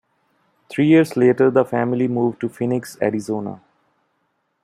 [0.67, 3.61] Three years later, the family moved to Phoenix, Arizona.